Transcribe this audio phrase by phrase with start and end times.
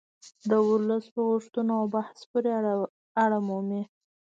[0.49, 2.49] د ولس په غوښتنو او بحث پورې
[3.23, 3.83] اړه مومي